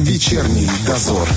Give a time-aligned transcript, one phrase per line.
[0.00, 1.28] Вечерний дозор.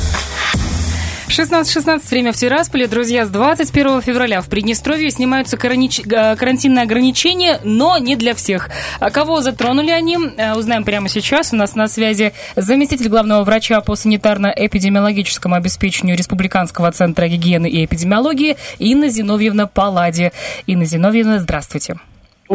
[1.27, 2.87] 16.16 время в Тирасполе.
[2.87, 5.99] Друзья, с 21 февраля в Приднестровье снимаются каранич...
[5.99, 8.69] Э, карантинные ограничения, но не для всех.
[9.01, 11.51] А кого затронули они, э, узнаем прямо сейчас.
[11.51, 18.55] У нас на связи заместитель главного врача по санитарно-эпидемиологическому обеспечению Республиканского центра гигиены и эпидемиологии
[18.79, 20.31] Инна Зиновьевна Палади.
[20.67, 21.97] Инна Зиновьевна, здравствуйте.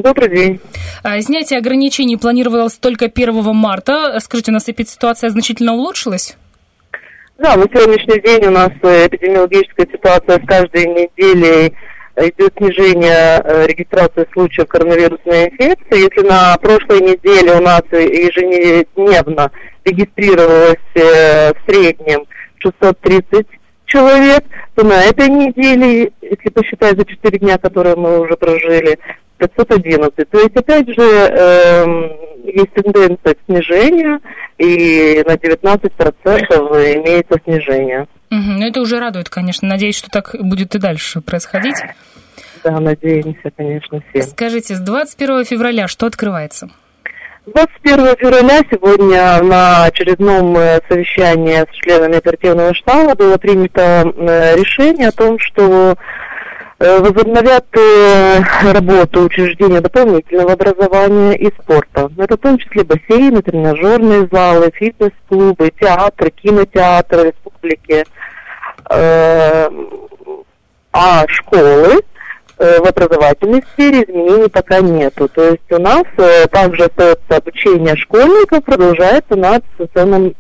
[0.03, 0.61] Добрый день.
[1.03, 4.17] А, снятие ограничений планировалось только 1 марта.
[4.21, 6.37] Скажите, у нас ситуация значительно улучшилась?
[7.39, 11.75] Да, на сегодняшний день у нас э, эпидемиологическая ситуация с каждой неделей
[12.17, 16.05] идет снижение э, регистрации случаев коронавирусной инфекции.
[16.05, 19.51] Если на прошлой неделе у нас ежедневно
[19.85, 22.27] регистрировалось э, в среднем
[22.59, 23.47] 630
[23.87, 28.99] человек, то на этой неделе, если посчитать за 4 дня, которые мы уже прожили,
[29.39, 30.31] 511.
[30.31, 31.87] То есть, опять же, э,
[32.45, 34.21] есть тенденция к снижению,
[34.59, 38.07] и на 19% имеется снижение.
[38.31, 39.69] Угу, ну это уже радует, конечно.
[39.69, 41.77] Надеюсь, что так будет и дальше происходить.
[42.65, 44.23] Да, надеемся, конечно, все.
[44.23, 46.69] Скажите, с 21 февраля что открывается?
[47.55, 55.09] 21 февраля сегодня на очередном э, совещании с членами оперативного штаба было принято э, решение
[55.09, 55.97] о том, что
[56.79, 58.41] возобновят э,
[58.73, 62.11] работу учреждения дополнительного образования и спорта.
[62.17, 68.05] Это в том числе бассейны, тренажерные залы, фитнес-клубы, театры, кинотеатры республики.
[68.91, 69.69] Э,
[70.93, 72.01] а школы
[72.57, 75.29] в образовательной сфере изменений пока нету.
[75.29, 76.03] То есть у нас
[76.51, 80.35] также остается обучение школьников, продолжается на дистанционном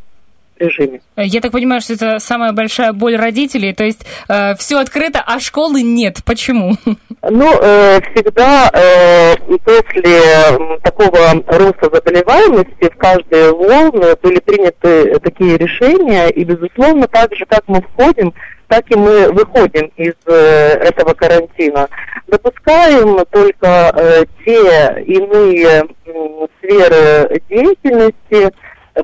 [0.58, 1.00] режиме.
[1.16, 5.40] Я так понимаю, что это самая большая боль родителей, то есть э, все открыто, а
[5.40, 6.18] школы нет.
[6.24, 6.76] Почему?
[7.22, 9.34] Ну, э, всегда э,
[9.64, 17.44] после такого роста заболеваемости в каждые волны были приняты такие решения, и, безусловно, так же,
[17.46, 18.32] как мы входим,
[18.68, 21.88] так и мы выходим из э, этого карантина.
[22.26, 28.52] Допускаем только э, те иные э, сферы деятельности,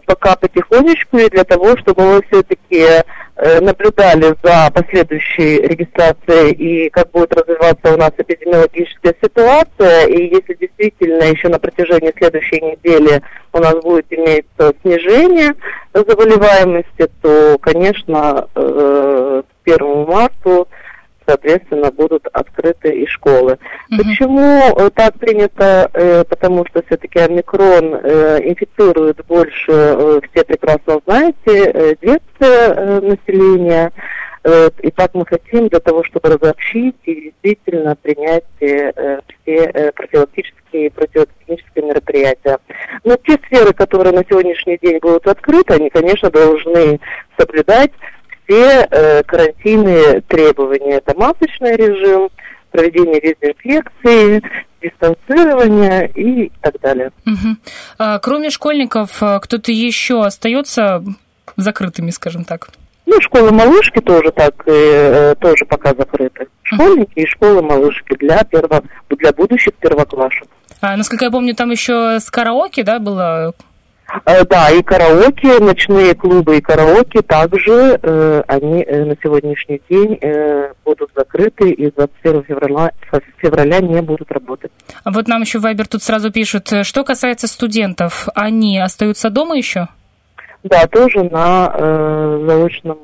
[0.06, 2.84] пока потихонечку и для того, чтобы мы все-таки
[3.36, 10.06] э, наблюдали за последующей регистрацией и как будет развиваться у нас эпидемиологическая ситуация.
[10.06, 13.22] И если действительно еще на протяжении следующей недели
[13.52, 15.54] у нас будет иметься снижение
[15.92, 20.66] заболеваемости, то, конечно, э, к 1 марта
[21.26, 23.58] соответственно, будут открыты и школы.
[23.90, 23.98] Угу.
[23.98, 25.90] Почему э, так принято?
[25.92, 33.90] Э, потому что все-таки омикрон э, инфицирует больше, все прекрасно знаете, детское население.
[34.82, 38.92] И так мы хотим для того, чтобы разобщить и действительно принять все
[39.96, 42.58] профилактические и противоэпидемические мероприятия.
[43.04, 47.00] Но те сферы, которые на сегодняшний день будут открыты, они, конечно, должны
[47.38, 47.92] соблюдать
[48.46, 50.96] все э, карантинные требования.
[50.96, 52.28] Это масочный режим,
[52.74, 54.42] проведение дезинфекции,
[54.82, 57.12] дистанцирование и так далее.
[57.24, 57.56] Угу.
[57.98, 61.04] А, кроме школьников, а, кто-то еще остается
[61.56, 62.68] закрытыми, скажем так?
[63.06, 66.48] Ну, школы малышки тоже так, э, тоже пока закрыты.
[66.62, 70.48] Школьники и школы малышки для перво, для будущих первоклашек.
[70.80, 73.73] А, насколько я помню, там еще с караоке, да, было Э,
[74.24, 80.72] да, и караоке, ночные клубы и караоке также э, они э, на сегодняшний день э,
[80.84, 82.92] будут закрыты и 21 февраля,
[83.38, 84.70] февраля не будут работать.
[85.02, 89.56] А вот нам еще Вайбер тут сразу пишут, э, что касается студентов, они остаются дома
[89.56, 89.88] еще?
[90.64, 92.98] Да, тоже на э, заочном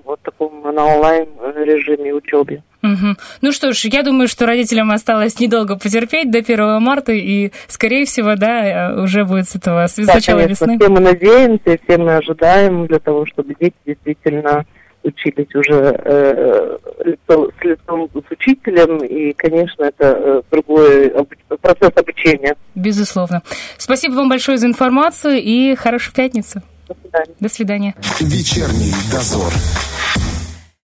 [0.80, 2.62] на онлайн режиме учебы.
[2.82, 3.16] Угу.
[3.42, 8.06] Ну что ж, я думаю, что родителям осталось недолго потерпеть до 1 марта, и, скорее
[8.06, 10.78] всего, да, уже будет с этого с да, начала конечно, весны.
[10.78, 14.64] Все мы надеемся, все мы ожидаем для того, чтобы дети действительно
[15.02, 21.12] учились уже э, лицо, с лицом с учителем, и, конечно, это э, другой
[21.60, 22.54] процесс обучения.
[22.74, 23.42] Безусловно.
[23.76, 26.62] Спасибо вам большое за информацию и хорошей пятницы.
[26.88, 27.34] До свидания.
[27.40, 27.94] До свидания.
[28.20, 29.52] Вечерний дозор.